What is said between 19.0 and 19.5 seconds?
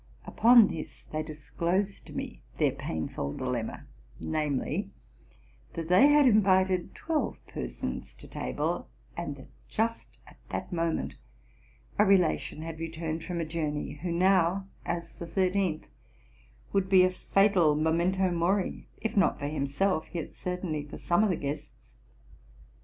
not for